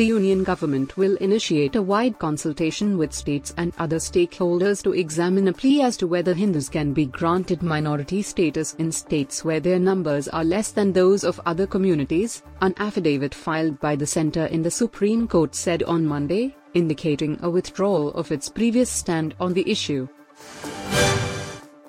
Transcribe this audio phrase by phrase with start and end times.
[0.00, 5.46] The Union government will initiate a wide consultation with states and other stakeholders to examine
[5.48, 9.78] a plea as to whether Hindus can be granted minority status in states where their
[9.78, 14.62] numbers are less than those of other communities, an affidavit filed by the centre in
[14.62, 19.70] the Supreme Court said on Monday, indicating a withdrawal of its previous stand on the
[19.70, 20.08] issue.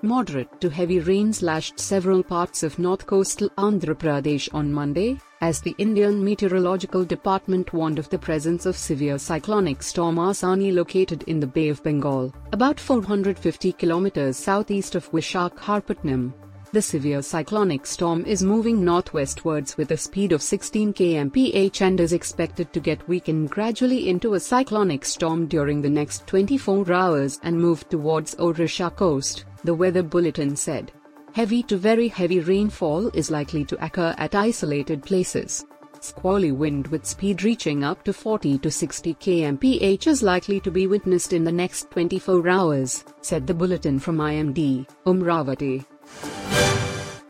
[0.02, 5.60] Moderate to heavy rains lashed several parts of north coastal Andhra Pradesh on Monday, as
[5.60, 11.40] the Indian Meteorological Department warned of the presence of severe cyclonic storm Asani located in
[11.40, 16.32] the Bay of Bengal, about 450 kilometers southeast of Vishakhapatnam.
[16.72, 22.14] The severe cyclonic storm is moving northwestwards with a speed of 16 kmph and is
[22.14, 27.60] expected to get weakened gradually into a cyclonic storm during the next 24 hours and
[27.60, 30.92] move towards Odisha coast the weather bulletin said.
[31.34, 35.66] Heavy to very heavy rainfall is likely to occur at isolated places.
[36.02, 40.88] Squally wind with speed reaching up to 40 to 60 kmph is likely to be
[40.88, 45.86] witnessed in the next 24 hours, said the bulletin from IMD, Amravati.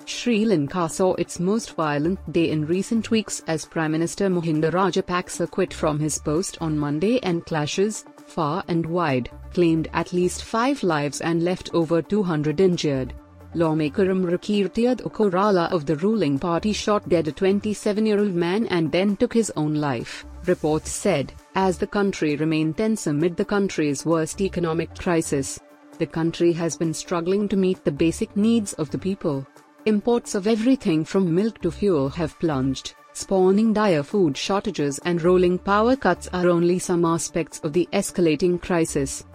[0.06, 5.52] Sri Lanka saw its most violent day in recent weeks as Prime Minister Mahinda Rajapaksa
[5.52, 10.82] quit from his post on Monday and clashes, far and wide, claimed at least five
[10.82, 13.14] lives and left over 200 injured.
[13.54, 19.34] Lawmaker Amarakeerthi Korala of the ruling party shot dead a 27-year-old man and then took
[19.34, 24.96] his own life, reports said, as the country remained tense amid the country's worst economic
[24.98, 25.60] crisis.
[25.98, 29.46] The country has been struggling to meet the basic needs of the people.
[29.86, 35.60] Imports of everything from milk to fuel have plunged, spawning dire food shortages and rolling
[35.60, 39.26] power cuts are only some aspects of the escalating crisis.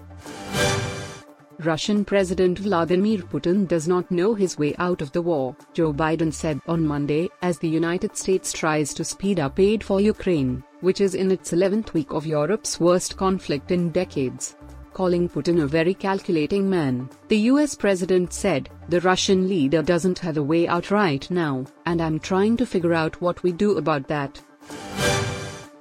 [1.61, 6.33] Russian President Vladimir Putin does not know his way out of the war, Joe Biden
[6.33, 11.01] said on Monday, as the United States tries to speed up aid for Ukraine, which
[11.01, 14.57] is in its 11th week of Europe's worst conflict in decades.
[14.93, 20.37] Calling Putin a very calculating man, the US president said, The Russian leader doesn't have
[20.37, 24.09] a way out right now, and I'm trying to figure out what we do about
[24.09, 24.43] that.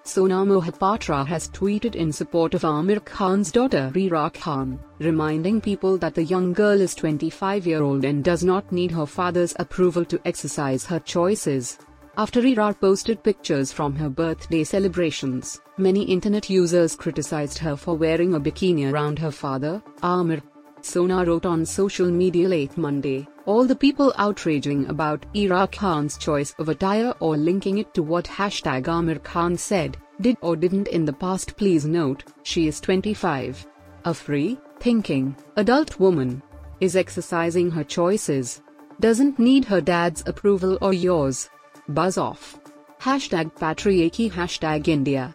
[0.07, 6.13] Sona Mohapatra has tweeted in support of Aamir Khan's daughter Ira Khan, reminding people that
[6.13, 10.21] the young girl is 25 year old and does not need her father's approval to
[10.23, 11.79] exercise her choices.
[12.17, 18.35] After Reera posted pictures from her birthday celebrations, many internet users criticized her for wearing
[18.35, 20.43] a bikini around her father, Aamir.
[20.85, 26.53] Sona wrote on social media late Monday, all the people outraging about Ira Khan's choice
[26.59, 31.03] of attire or linking it to what hashtag Aamir Khan said, did or didn't in
[31.03, 33.66] the past please note, she is 25.
[34.06, 36.44] A free, thinking, adult woman.
[36.79, 38.62] Is exercising her choices.
[39.00, 41.50] Doesn't need her dad's approval or yours.
[41.90, 42.59] Buzz off.
[43.02, 45.34] Hashtag patriarchy hashtag India.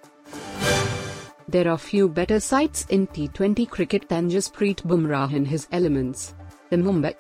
[1.51, 6.33] There are few better sights in T20 cricket than Jasprit Bumrah in his elements.
[6.69, 7.09] The Mumbai